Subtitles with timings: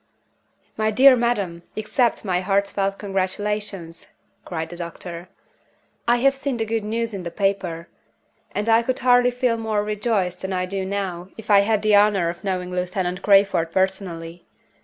[0.77, 4.07] "My dear madam, accept my heartfelt congratulations!"
[4.45, 5.29] cried the doctor.
[6.07, 7.87] "I have seen the good news in the paper;
[8.51, 11.93] and I could hardly feel more rejoiced than I do now if I had the
[11.93, 14.43] honor of knowing Lieutenant Crayford personally.